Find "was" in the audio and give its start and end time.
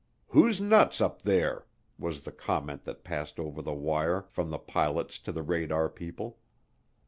1.99-2.21